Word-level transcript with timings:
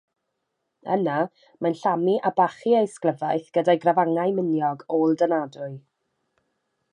Yna, 0.93 1.17
mae'n 1.65 1.75
llamu 1.81 2.15
a 2.29 2.31
bachu 2.39 2.73
ei 2.79 2.87
ysglyfaeth 2.89 3.53
gyda'i 3.59 3.79
grafangau 3.85 4.35
miniog, 4.39 4.83
ôl-dynadwy. 4.97 5.71